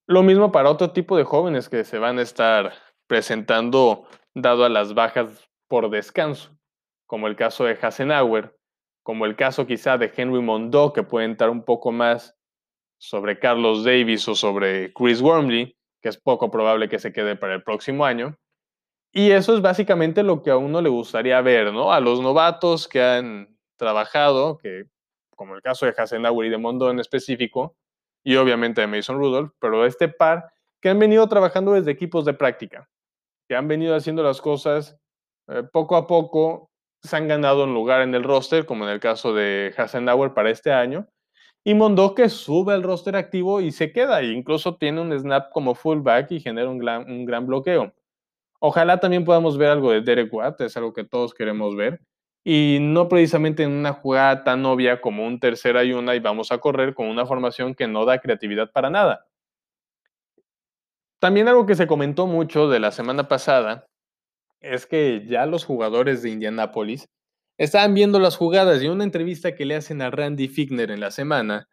Lo 0.06 0.22
mismo 0.22 0.51
para 0.51 0.70
otro 0.70 0.91
tipo 0.91 1.18
de 1.18 1.24
jóvenes 1.24 1.70
que 1.70 1.84
se 1.86 1.98
van 1.98 2.20
a 2.20 2.22
estar 2.22 2.74
presentando 3.08 4.06
dado 4.36 4.63
a 4.63 4.70
las 4.70 4.94
bajas 4.94 5.50
por 5.68 5.89
descanso, 5.89 6.56
como 7.08 7.25
el 7.25 7.36
caso 7.36 7.63
de 7.63 7.79
Hasenauer, 7.82 8.56
como 9.01 9.25
el 9.25 9.36
caso 9.36 9.65
quizá 9.65 9.98
de 9.98 10.13
Henry 10.15 10.39
Mondó, 10.39 10.94
que 10.94 11.01
puede 11.01 11.25
entrar 11.25 11.50
un 11.50 11.65
poco 11.65 11.91
más 11.91 12.38
sobre 13.00 13.39
Carlos 13.39 13.84
Davis 13.84 14.27
o 14.27 14.36
sobre 14.36 14.94
Chris 14.94 15.22
Wormley, 15.22 15.75
que 16.01 16.10
es 16.10 16.18
poco 16.18 16.51
probable 16.51 16.89
que 16.89 17.00
se 17.00 17.12
quede 17.12 17.36
para 17.36 17.56
el 17.56 17.63
próximo 17.63 18.06
año. 18.06 18.38
Y 19.12 19.32
eso 19.32 19.56
es 19.56 19.62
básicamente 19.62 20.22
lo 20.22 20.44
que 20.44 20.51
a 20.51 20.58
uno 20.58 20.82
le 20.82 20.89
gustaría 20.89 21.41
ver, 21.41 21.74
¿no? 21.74 21.91
A 21.91 22.00
los 22.00 22.22
novatos 22.22 22.88
que 22.88 23.01
han 23.01 23.58
trabajado, 23.77 24.58
que 24.58 24.84
como 25.36 25.56
el 25.56 25.62
caso 25.62 25.86
de 25.86 25.96
Hasenauer 25.98 26.48
y 26.48 26.50
de 26.50 26.58
Mondo 26.58 26.91
en 26.91 27.00
específico, 27.00 27.75
y 28.24 28.36
obviamente 28.36 28.82
de 28.82 28.88
Mason 28.88 29.18
Rudolph, 29.18 29.53
pero 29.60 29.86
este 29.86 30.10
par 30.10 30.51
que 30.82 30.89
han 30.89 31.00
venido 31.00 31.27
trabajando 31.27 31.74
desde 31.74 31.91
equipos 31.91 32.25
de 32.25 32.34
práctica, 32.34 32.89
que 33.48 33.56
han 33.56 33.68
venido 33.68 33.96
haciendo 33.96 34.22
las 34.22 34.41
cosas 34.41 34.98
eh, 35.48 35.63
poco 35.63 35.96
a 35.96 36.06
poco, 36.06 36.70
se 37.01 37.15
han 37.15 37.29
ganado 37.29 37.63
un 37.63 37.74
lugar 37.74 38.01
en 38.01 38.13
el 38.13 38.24
roster, 38.24 38.65
como 38.65 38.84
en 38.84 38.91
el 38.91 39.00
caso 39.00 39.34
de 39.34 39.74
Hasenauer 39.77 40.34
para 40.34 40.50
este 40.50 40.74
año, 40.74 41.08
y 41.63 41.74
Mondo 41.74 42.16
que 42.16 42.30
sube 42.30 42.74
al 42.74 42.84
roster 42.84 43.16
activo 43.16 43.62
y 43.62 43.72
se 43.72 43.92
queda, 43.92 44.22
e 44.22 44.32
incluso 44.32 44.78
tiene 44.78 45.01
un 45.01 45.18
snap 45.18 45.51
como 45.51 45.75
fullback 45.75 46.32
y 46.32 46.39
genera 46.39 46.70
un 46.70 46.78
gran, 46.78 47.10
un 47.12 47.25
gran 47.25 47.46
bloqueo. 47.46 47.94
Ojalá 48.60 49.00
también 49.00 49.25
podamos 49.25 49.58
ver 49.58 49.70
algo 49.70 49.92
de 49.92 50.01
Derek 50.01 50.34
Watt, 50.34 50.62
es 50.62 50.75
algo 50.78 50.94
que 50.94 51.04
todos 51.04 51.34
queremos 51.34 51.75
ver. 51.75 52.01
Y 52.44 52.80
no 52.82 53.10
precisamente 53.10 53.63
en 53.63 53.72
una 53.72 53.94
jugada 53.94 54.44
tan 54.44 54.66
obvia 54.66 55.01
como 55.01 55.25
un 55.25 55.39
tercera 55.39 55.84
y 55.84 55.94
una 55.94 56.16
y 56.16 56.20
vamos 56.20 56.51
a 56.51 56.58
correr 56.60 56.94
con 56.94 57.08
una 57.08 57.25
formación 57.25 57.75
que 57.75 57.88
no 57.88 58.06
da 58.06 58.20
creatividad 58.20 58.72
para 58.72 58.89
nada. 58.89 59.28
También 61.20 61.50
algo 61.50 61.66
que 61.66 61.75
se 61.75 61.88
comentó 61.88 62.28
mucho 62.28 62.70
de 62.70 62.80
la 62.80 62.92
semana 62.92 63.28
pasada 63.28 63.86
es 64.62 64.86
que 64.86 65.25
ya 65.28 65.46
los 65.46 65.66
jugadores 65.66 66.22
de 66.22 66.32
Indianápolis 66.32 67.10
estaban 67.60 67.94
viendo 67.94 68.20
las 68.20 68.38
jugadas 68.38 68.82
y 68.82 68.88
una 68.88 69.04
entrevista 69.04 69.54
que 69.54 69.66
le 69.66 69.75
hacen 69.75 70.01
a 70.01 70.10
Randy 70.10 70.48
Figner 70.48 70.89
en 70.89 71.01
la 71.01 71.12
semana, 71.12 71.68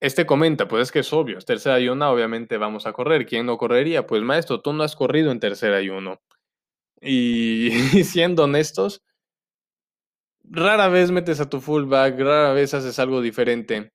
este 0.00 0.24
comenta, 0.24 0.68
pues 0.68 0.84
es 0.84 0.92
que 0.92 1.00
es 1.00 1.12
obvio, 1.12 1.36
es 1.36 1.44
tercera 1.44 1.80
y 1.80 1.88
una, 1.88 2.10
obviamente 2.10 2.56
vamos 2.56 2.86
a 2.86 2.92
correr. 2.92 3.26
¿Quién 3.26 3.46
no 3.46 3.58
correría? 3.58 4.06
Pues 4.06 4.22
maestro, 4.22 4.60
tú 4.62 4.72
no 4.72 4.84
has 4.84 4.94
corrido 4.94 5.32
en 5.32 5.40
tercera 5.40 5.82
y 5.82 5.88
uno. 5.88 6.20
Y, 7.00 7.70
siendo 8.04 8.44
honestos, 8.44 9.02
rara 10.44 10.88
vez 10.88 11.10
metes 11.10 11.40
a 11.40 11.48
tu 11.48 11.60
fullback, 11.60 12.16
rara 12.20 12.52
vez 12.52 12.72
haces 12.74 13.00
algo 13.00 13.20
diferente. 13.20 13.92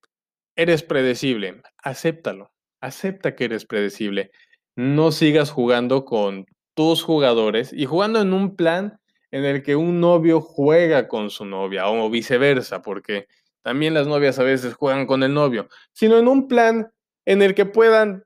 Eres 0.57 0.83
predecible, 0.83 1.61
acéptalo, 1.81 2.51
acepta 2.81 3.35
que 3.35 3.45
eres 3.45 3.65
predecible. 3.65 4.31
No 4.75 5.13
sigas 5.13 5.49
jugando 5.49 6.03
con 6.03 6.45
tus 6.75 7.03
jugadores 7.03 7.71
y 7.71 7.85
jugando 7.85 8.19
en 8.21 8.33
un 8.33 8.57
plan 8.57 8.99
en 9.33 9.45
el 9.45 9.63
que 9.63 9.75
un 9.75 9.99
novio 9.99 10.41
juega 10.41 11.07
con 11.07 11.31
su 11.31 11.43
novia 11.43 11.89
o 11.89 12.07
viceversa, 12.07 12.83
porque 12.83 13.27
también 13.63 13.95
las 13.95 14.05
novias 14.05 14.37
a 14.37 14.43
veces 14.43 14.75
juegan 14.75 15.07
con 15.07 15.23
el 15.23 15.33
novio, 15.33 15.67
sino 15.91 16.19
en 16.19 16.27
un 16.27 16.47
plan 16.47 16.91
en 17.25 17.41
el 17.41 17.55
que 17.55 17.65
puedan, 17.65 18.25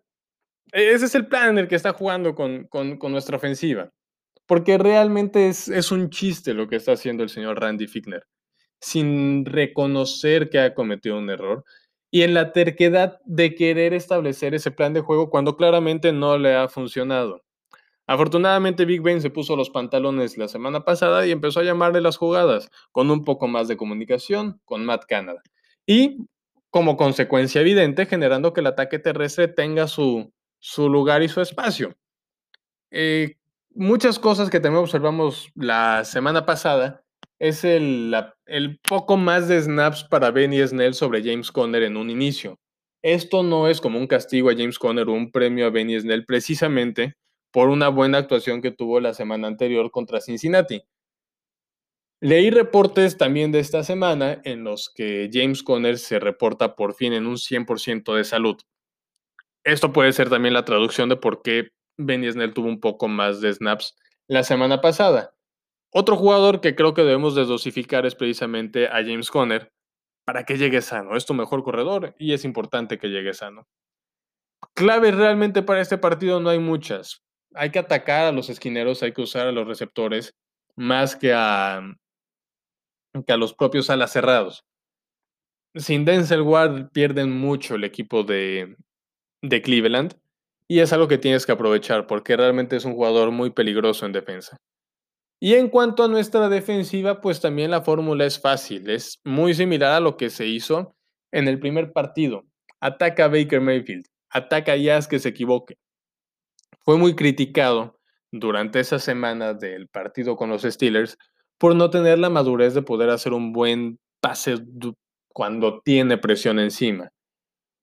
e-, 0.74 0.92
ese 0.92 1.06
es 1.06 1.16
el 1.16 1.28
plan 1.28 1.52
en 1.52 1.60
el 1.60 1.70
que 1.70 1.76
está 1.76 1.94
jugando 1.94 2.36
con, 2.36 2.68
nuestra 3.10 3.38
ofensiva, 3.38 3.94
porque 4.48 4.78
realmente 4.78 5.48
es, 5.48 5.70
es, 5.70 5.94
un 5.94 6.10
chiste 6.10 6.54
lo 6.54 6.68
que 6.68 6.76
está 6.76 6.92
haciendo 6.92 7.24
el 7.24 7.30
señor 7.30 7.62
Randy 7.62 7.88
Fickner, 7.88 8.28
sin 8.82 9.46
reconocer 9.46 10.50
que 10.50 10.60
ha 10.60 10.74
cometido 10.74 11.18
un 11.18 11.30
error 11.30 11.64
y 12.12 12.24
en 12.24 12.34
la 12.34 12.52
terquedad 12.52 13.18
de 13.24 13.56
querer 13.56 13.94
establecer 13.94 14.54
ese 14.54 14.72
plan 14.72 14.94
de 14.94 15.00
juego 15.00 15.30
cuando 15.30 15.56
claramente 15.56 16.12
no 16.12 16.38
le 16.38 16.54
ha 16.54 16.68
funcionado. 16.68 17.46
Afortunadamente 18.08 18.86
Big 18.86 19.02
Ben 19.02 19.22
se 19.22 19.30
puso 19.30 19.58
los 19.58 19.70
pantalones 19.70 20.38
la 20.38 20.48
semana 20.48 20.86
pasada 20.86 21.28
y 21.28 21.32
empezó 21.32 21.60
a 21.60 21.64
llamarle 21.64 22.00
las 22.00 22.16
jugadas 22.16 22.70
con 22.94 23.12
un 23.12 23.26
poco 23.26 23.50
más 23.50 23.68
de 23.68 23.76
comunicación 23.76 24.62
con 24.64 24.86
Matt 24.86 25.04
Canada. 25.06 25.42
Y 25.86 26.26
como 26.70 26.96
consecuencia 26.96 27.62
evidente, 27.62 28.06
generando 28.06 28.54
que 28.54 28.62
el 28.62 28.68
ataque 28.68 28.98
terrestre 28.98 29.50
tenga 29.50 29.88
su, 29.88 30.32
su 30.60 30.90
lugar 30.90 31.22
y 31.22 31.28
su 31.28 31.42
espacio. 31.42 31.96
Eh, 32.92 33.36
muchas 33.74 34.20
cosas 34.20 34.50
que 34.50 34.62
también 34.62 34.84
observamos 34.84 35.50
la 35.56 36.06
semana 36.06 36.46
pasada 36.46 37.04
es 37.40 37.66
el, 37.66 38.16
el 38.46 38.80
poco 38.80 39.18
más 39.18 39.50
de 39.50 39.62
snaps 39.62 40.06
para 40.06 40.32
Benny 40.32 40.66
Snell 40.66 40.94
sobre 40.94 41.24
James 41.24 41.52
Conner 41.52 41.84
en 41.84 41.98
un 41.98 42.10
inicio. 42.10 42.58
Esto 43.02 43.44
no 43.44 43.68
es 43.68 43.82
como 43.82 44.00
un 44.00 44.08
castigo 44.08 44.50
a 44.50 44.56
James 44.56 44.80
Conner 44.80 45.08
o 45.10 45.14
un 45.14 45.32
premio 45.32 45.68
a 45.68 45.70
Benny 45.70 46.00
Snell, 46.00 46.26
precisamente 46.26 47.16
por 47.58 47.70
una 47.70 47.90
buena 47.90 48.20
actuación 48.20 48.62
que 48.62 48.70
tuvo 48.70 49.00
la 49.00 49.16
semana 49.16 49.48
anterior 49.48 49.90
contra 49.90 50.22
Cincinnati. 50.22 50.84
Leí 52.22 52.52
reportes 52.52 53.18
también 53.18 53.52
de 53.52 53.58
esta 53.58 53.82
semana 53.82 54.40
en 54.44 54.64
los 54.64 54.92
que 54.94 55.28
James 55.34 55.64
Conner 55.64 55.98
se 55.98 56.20
reporta 56.20 56.76
por 56.76 56.94
fin 56.94 57.14
en 57.14 57.26
un 57.26 57.38
100% 57.38 58.14
de 58.14 58.24
salud. 58.26 58.58
Esto 59.64 59.92
puede 59.92 60.14
ser 60.14 60.30
también 60.30 60.54
la 60.54 60.66
traducción 60.66 61.10
de 61.10 61.16
por 61.16 61.42
qué 61.42 61.70
Benny 61.98 62.32
Snell 62.32 62.54
tuvo 62.54 62.68
un 62.68 62.80
poco 62.80 63.08
más 63.08 63.42
de 63.42 63.52
snaps 63.52 63.96
la 64.28 64.44
semana 64.44 64.80
pasada. 64.80 65.34
Otro 65.92 66.16
jugador 66.16 66.62
que 66.62 66.76
creo 66.76 66.94
que 66.94 67.02
debemos 67.02 67.34
desdosificar 67.34 68.06
es 68.06 68.14
precisamente 68.14 68.86
a 68.86 68.98
James 69.04 69.32
Conner 69.32 69.74
para 70.28 70.44
que 70.44 70.60
llegue 70.60 70.84
sano. 70.84 71.18
Es 71.18 71.26
tu 71.26 71.34
mejor 71.34 71.64
corredor 71.64 72.14
y 72.20 72.34
es 72.34 72.46
importante 72.46 73.00
que 73.00 73.08
llegue 73.08 73.34
sano. 73.34 73.68
Claves 74.76 75.16
realmente 75.16 75.64
para 75.64 75.82
este 75.82 75.98
partido 75.98 76.40
no 76.40 76.52
hay 76.52 76.60
muchas 76.60 77.26
hay 77.58 77.72
que 77.72 77.80
atacar 77.80 78.26
a 78.26 78.32
los 78.32 78.50
esquineros, 78.50 79.04
hay 79.04 79.14
que 79.14 79.22
usar 79.22 79.48
a 79.48 79.52
los 79.52 79.68
receptores 79.68 80.36
más 80.76 81.16
que 81.16 81.34
a, 81.34 81.82
que 83.26 83.34
a 83.34 83.38
los 83.38 83.54
propios 83.54 83.90
alas 83.90 84.12
cerrados. 84.12 84.64
Sin 85.76 86.06
Denzel 86.06 86.42
Ward 86.42 86.90
pierden 86.92 87.32
mucho 87.32 87.76
el 87.76 87.84
equipo 87.84 88.24
de, 88.24 88.76
de 89.42 89.62
Cleveland 89.62 90.16
y 90.68 90.80
es 90.80 90.92
algo 90.94 91.08
que 91.08 91.18
tienes 91.18 91.46
que 91.46 91.52
aprovechar 91.52 92.08
porque 92.08 92.36
realmente 92.36 92.76
es 92.76 92.86
un 92.86 92.94
jugador 92.94 93.32
muy 93.32 93.52
peligroso 93.52 94.06
en 94.06 94.12
defensa. 94.12 94.58
Y 95.40 95.54
en 95.54 95.70
cuanto 95.70 96.04
a 96.04 96.08
nuestra 96.08 96.50
defensiva, 96.50 97.22
pues 97.22 97.40
también 97.40 97.70
la 97.70 97.84
fórmula 97.84 98.26
es 98.26 98.40
fácil, 98.40 98.90
es 98.90 99.20
muy 99.24 99.54
similar 99.54 99.92
a 99.92 100.00
lo 100.00 100.18
que 100.18 100.32
se 100.32 100.48
hizo 100.48 100.96
en 101.32 101.48
el 101.48 101.60
primer 101.60 101.94
partido. 101.94 102.46
Ataca 102.80 103.26
a 103.26 103.28
Baker 103.28 103.62
Mayfield, 103.62 104.06
ataca 104.32 104.72
a 104.74 104.78
Jazz 104.78 105.08
que 105.08 105.20
se 105.20 105.30
equivoque, 105.30 105.78
fue 106.88 106.98
muy 106.98 107.17
criticado 107.17 108.00
durante 108.32 108.79
esa 108.79 108.98
semana 108.98 109.53
del 109.53 109.89
partido 109.89 110.38
con 110.38 110.50
los 110.50 110.62
Steelers 110.62 111.17
por 111.58 111.75
no 111.75 111.89
tener 111.89 112.17
la 112.17 112.29
madurez 112.29 112.74
de 112.75 112.82
poder 112.82 113.10
hacer 113.10 113.34
un 113.34 113.51
buen 113.51 114.00
pase 114.22 114.56
cuando 115.27 115.82
tiene 115.82 116.17
presión 116.17 116.60
encima. 116.60 117.12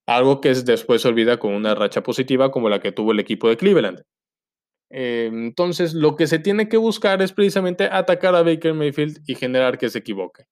Algo 0.06 0.40
que 0.40 0.54
después 0.54 1.02
se 1.02 1.08
olvida 1.08 1.36
con 1.36 1.52
una 1.52 1.74
racha 1.74 2.02
positiva 2.02 2.50
como 2.50 2.70
la 2.70 2.80
que 2.80 2.92
tuvo 2.92 3.12
el 3.12 3.20
equipo 3.20 3.46
de 3.50 3.58
Cleveland. 3.58 4.04
Eh, 4.88 5.28
entonces, 5.30 5.92
lo 5.92 6.16
que 6.16 6.26
se 6.26 6.38
tiene 6.38 6.70
que 6.70 6.78
buscar 6.78 7.20
es 7.20 7.34
precisamente 7.34 7.84
atacar 7.92 8.34
a 8.34 8.42
Baker 8.42 8.72
Mayfield 8.72 9.18
y 9.26 9.34
generar 9.34 9.76
que 9.76 9.90
se 9.90 9.98
equivoque. 9.98 10.46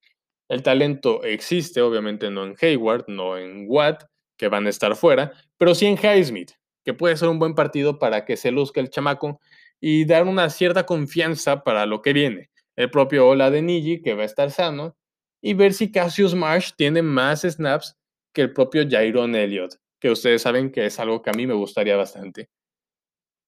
El 0.47 0.61
talento 0.61 1.23
existe, 1.23 1.81
obviamente 1.81 2.29
no 2.29 2.45
en 2.45 2.55
Hayward, 2.61 3.05
no 3.07 3.35
en 3.35 3.65
Watt, 3.67 4.03
que 4.37 4.47
van 4.47 4.67
a 4.67 4.69
estar 4.69 4.95
fuera, 4.95 5.31
pero 5.57 5.73
sí 5.73 5.87
en 5.87 5.97
Highsmith 5.97 6.51
que 6.83 6.93
puede 6.93 7.17
ser 7.17 7.29
un 7.29 7.39
buen 7.39 7.55
partido 7.55 7.99
para 7.99 8.25
que 8.25 8.37
se 8.37 8.51
luzca 8.51 8.81
el 8.81 8.89
chamaco 8.89 9.39
y 9.79 10.05
dar 10.05 10.25
una 10.25 10.49
cierta 10.49 10.85
confianza 10.85 11.63
para 11.63 11.85
lo 11.85 12.01
que 12.01 12.13
viene. 12.13 12.49
El 12.75 12.89
propio 12.89 13.27
Ola 13.27 13.51
de 13.51 13.61
Niji, 13.61 14.01
que 14.01 14.13
va 14.13 14.23
a 14.23 14.25
estar 14.25 14.51
sano, 14.51 14.95
y 15.41 15.53
ver 15.53 15.73
si 15.73 15.91
Cassius 15.91 16.35
Marsh 16.35 16.71
tiene 16.75 17.01
más 17.01 17.41
snaps 17.41 17.97
que 18.33 18.41
el 18.41 18.53
propio 18.53 18.85
Jairon 18.89 19.35
Elliott, 19.35 19.75
que 19.99 20.09
ustedes 20.09 20.41
saben 20.41 20.71
que 20.71 20.85
es 20.85 20.99
algo 20.99 21.21
que 21.21 21.29
a 21.29 21.33
mí 21.33 21.45
me 21.45 21.53
gustaría 21.53 21.97
bastante. 21.97 22.49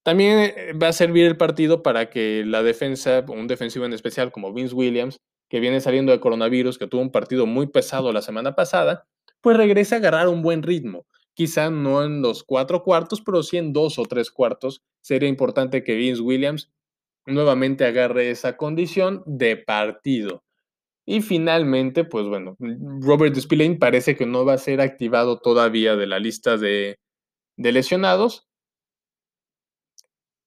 También 0.04 0.52
eh, 0.56 0.72
va 0.72 0.88
a 0.88 0.92
servir 0.92 1.24
el 1.26 1.36
partido 1.36 1.82
para 1.82 2.10
que 2.10 2.44
la 2.46 2.62
defensa, 2.62 3.24
un 3.28 3.48
defensivo 3.48 3.86
en 3.86 3.92
especial 3.92 4.30
como 4.30 4.52
Vince 4.52 4.74
Williams, 4.74 5.18
que 5.48 5.58
viene 5.58 5.80
saliendo 5.80 6.12
de 6.12 6.20
coronavirus, 6.20 6.78
que 6.78 6.86
tuvo 6.86 7.00
un 7.00 7.10
partido 7.10 7.46
muy 7.46 7.66
pesado 7.66 8.12
la 8.12 8.22
semana 8.22 8.54
pasada, 8.54 9.06
pues 9.40 9.56
regrese 9.56 9.94
a 9.94 9.98
agarrar 9.98 10.28
un 10.28 10.42
buen 10.42 10.62
ritmo 10.62 11.06
quizá 11.36 11.70
no 11.70 12.02
en 12.02 12.22
los 12.22 12.42
cuatro 12.42 12.82
cuartos, 12.82 13.20
pero 13.20 13.42
sí 13.42 13.58
en 13.58 13.74
dos 13.74 13.98
o 13.98 14.04
tres 14.04 14.30
cuartos. 14.30 14.82
Sería 15.02 15.28
importante 15.28 15.84
que 15.84 15.94
Vince 15.94 16.22
Williams 16.22 16.72
nuevamente 17.26 17.84
agarre 17.84 18.30
esa 18.30 18.56
condición 18.56 19.22
de 19.26 19.58
partido. 19.58 20.42
Y 21.04 21.20
finalmente, 21.20 22.04
pues 22.04 22.26
bueno, 22.26 22.56
Robert 22.58 23.36
Spillane 23.36 23.76
parece 23.76 24.16
que 24.16 24.24
no 24.24 24.44
va 24.44 24.54
a 24.54 24.58
ser 24.58 24.80
activado 24.80 25.38
todavía 25.38 25.94
de 25.94 26.06
la 26.06 26.18
lista 26.18 26.56
de, 26.56 26.98
de 27.56 27.72
lesionados. 27.72 28.48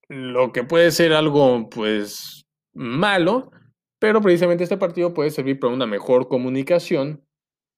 Lo 0.10 0.52
que 0.52 0.64
puede 0.64 0.90
ser 0.90 1.14
algo, 1.14 1.70
pues, 1.70 2.48
malo, 2.74 3.52
pero 4.00 4.22
precisamente 4.22 4.64
este 4.64 4.78
partido 4.78 5.14
puede 5.14 5.30
servir 5.30 5.60
para 5.60 5.72
una 5.72 5.86
mejor 5.86 6.28
comunicación 6.28 7.24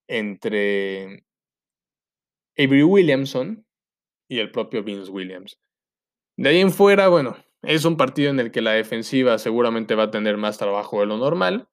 entre 0.08 1.26
Avery 2.58 2.84
Williamson 2.84 3.66
y 4.28 4.40
el 4.40 4.52
propio 4.52 4.84
Vince 4.84 5.12
Williams. 5.12 5.60
De 6.38 6.50
ahí 6.50 6.60
en 6.60 6.72
fuera, 6.72 7.08
bueno, 7.08 7.38
es 7.62 7.86
un 7.86 7.98
partido 7.98 8.30
en 8.30 8.40
el 8.40 8.52
que 8.52 8.62
la 8.62 8.72
defensiva 8.72 9.38
seguramente 9.38 9.96
va 9.96 10.04
a 10.04 10.12
tener 10.12 10.38
más 10.38 10.58
trabajo 10.58 11.02
de 11.02 11.06
lo 11.06 11.18
normal. 11.18 11.68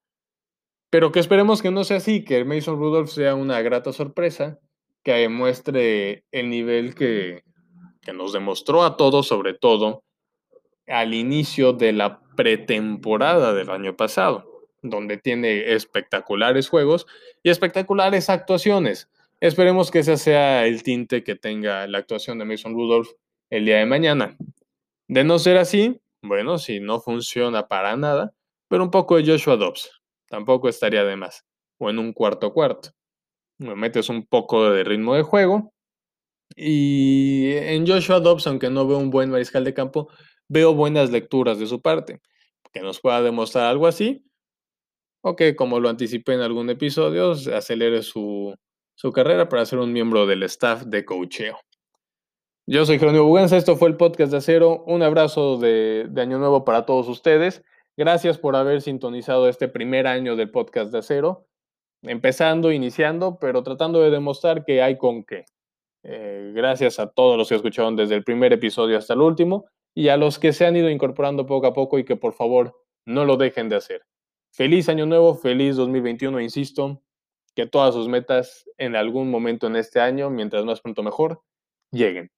Pero 0.89 1.11
que 1.11 1.19
esperemos 1.19 1.61
que 1.61 1.71
no 1.71 1.83
sea 1.83 1.97
así, 1.97 2.23
que 2.23 2.43
Mason 2.45 2.77
Rudolph 2.77 3.09
sea 3.09 3.35
una 3.35 3.61
grata 3.61 3.93
sorpresa, 3.93 4.59
que 5.03 5.13
demuestre 5.13 6.25
el 6.31 6.49
nivel 6.49 6.95
que, 6.95 7.43
que 8.01 8.13
nos 8.13 8.33
demostró 8.33 8.83
a 8.83 8.97
todos, 8.97 9.27
sobre 9.27 9.53
todo 9.53 10.03
al 10.87 11.13
inicio 11.13 11.73
de 11.73 11.93
la 11.93 12.21
pretemporada 12.35 13.53
del 13.53 13.69
año 13.69 13.95
pasado, 13.95 14.67
donde 14.81 15.17
tiene 15.17 15.73
espectaculares 15.73 16.69
juegos 16.69 17.05
y 17.43 17.49
espectaculares 17.49 18.29
actuaciones. 18.29 19.09
Esperemos 19.41 19.89
que 19.89 19.99
ese 19.99 20.17
sea 20.17 20.65
el 20.67 20.83
tinte 20.83 21.23
que 21.23 21.35
tenga 21.35 21.87
la 21.87 21.99
actuación 21.99 22.39
de 22.39 22.45
Mason 22.45 22.73
Rudolph 22.73 23.11
el 23.49 23.65
día 23.65 23.77
de 23.77 23.85
mañana. 23.85 24.37
De 25.07 25.23
no 25.23 25.39
ser 25.39 25.57
así, 25.57 26.01
bueno, 26.21 26.57
si 26.57 26.81
no 26.81 26.99
funciona 26.99 27.69
para 27.69 27.95
nada, 27.95 28.33
pero 28.67 28.83
un 28.83 28.91
poco 28.91 29.15
de 29.15 29.25
Joshua 29.25 29.55
Dobbs, 29.55 29.91
tampoco 30.27 30.67
estaría 30.67 31.05
de 31.05 31.15
más. 31.15 31.45
O 31.79 31.89
en 31.89 31.99
un 31.99 32.11
cuarto 32.11 32.51
cuarto. 32.51 32.89
Me 33.59 33.75
metes 33.75 34.09
un 34.09 34.25
poco 34.25 34.71
de 34.71 34.83
ritmo 34.83 35.15
de 35.15 35.23
juego. 35.23 35.73
Y 36.55 37.53
en 37.53 37.87
Joshua 37.87 38.19
Dobbs, 38.19 38.45
aunque 38.47 38.69
no 38.69 38.87
veo 38.87 38.97
un 38.97 39.09
buen 39.09 39.31
mariscal 39.31 39.63
de 39.63 39.73
campo, 39.73 40.09
veo 40.49 40.73
buenas 40.73 41.11
lecturas 41.11 41.59
de 41.59 41.67
su 41.67 41.81
parte. 41.81 42.19
Que 42.73 42.81
nos 42.81 42.99
pueda 42.99 43.21
demostrar 43.21 43.67
algo 43.67 43.87
así. 43.87 44.25
O 45.21 45.37
que, 45.37 45.55
como 45.55 45.79
lo 45.79 45.87
anticipé 45.89 46.33
en 46.33 46.41
algún 46.41 46.69
episodio, 46.69 47.31
acelere 47.31 48.03
su, 48.03 48.53
su 48.99 49.13
carrera 49.13 49.47
para 49.47 49.65
ser 49.65 49.79
un 49.79 49.93
miembro 49.93 50.25
del 50.25 50.43
staff 50.43 50.83
de 50.83 51.05
coacheo. 51.05 51.57
Yo 52.67 52.85
soy 52.85 52.99
Jerónimo 52.99 53.23
Buganza, 53.23 53.55
esto 53.55 53.77
fue 53.77 53.87
el 53.87 53.95
podcast 53.95 54.29
de 54.29 54.39
Acero. 54.39 54.83
Un 54.87 55.03
abrazo 55.03 55.55
de, 55.57 56.07
de, 56.09 56.21
Año 56.21 56.37
Nuevo 56.37 56.65
para 56.65 56.85
todos 56.85 57.07
ustedes. 57.07 57.63
Gracias 57.95 58.37
por 58.37 58.57
haber 58.57 58.81
sintonizado 58.81 59.47
este 59.47 59.69
primer 59.69 60.05
año 60.05 60.35
del 60.35 60.51
podcast 60.51 60.91
de 60.91 60.97
Acero. 60.97 61.47
Empezando, 62.01 62.73
iniciando, 62.73 63.37
pero 63.39 63.63
tratando 63.63 64.01
de 64.01 64.09
demostrar 64.09 64.65
que 64.65 64.81
hay 64.81 64.97
con 64.97 65.23
qué. 65.23 65.45
Eh, 66.03 66.51
gracias 66.53 66.99
a 66.99 67.07
todos 67.07 67.37
los 67.37 67.47
que 67.47 67.55
escucharon 67.55 67.95
desde 67.95 68.15
el 68.15 68.25
primer 68.25 68.51
episodio 68.51 68.97
hasta 68.97 69.13
el 69.13 69.21
último 69.21 69.67
y 69.95 70.09
a 70.09 70.17
los 70.17 70.39
que 70.39 70.51
se 70.51 70.65
han 70.65 70.75
ido 70.75 70.89
incorporando 70.89 71.45
poco 71.45 71.67
a 71.67 71.73
poco 71.73 71.99
y 71.99 72.03
que 72.03 72.17
por 72.17 72.33
favor 72.33 72.75
no 73.05 73.23
lo 73.23 73.37
dejen 73.37 73.69
de 73.69 73.77
hacer. 73.77 74.01
Feliz 74.51 74.89
año 74.89 75.05
nuevo, 75.05 75.35
feliz 75.35 75.77
2021, 75.77 76.41
insisto, 76.41 77.01
que 77.59 77.67
todas 77.67 77.93
sus 77.93 78.07
metas 78.07 78.69
en 78.77 78.95
algún 78.95 79.29
momento 79.29 79.67
en 79.67 79.75
este 79.75 79.99
año, 79.99 80.29
mientras 80.29 80.63
más 80.63 80.79
pronto 80.79 81.03
mejor, 81.03 81.41
lleguen. 81.91 82.31